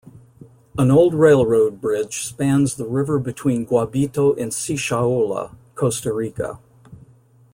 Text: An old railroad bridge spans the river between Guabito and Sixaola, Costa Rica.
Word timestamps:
An 0.79 0.89
old 0.89 1.13
railroad 1.13 1.79
bridge 1.79 2.23
spans 2.23 2.73
the 2.73 2.87
river 2.87 3.19
between 3.19 3.67
Guabito 3.67 4.33
and 4.35 4.51
Sixaola, 4.51 5.53
Costa 5.75 6.11
Rica. 6.11 6.57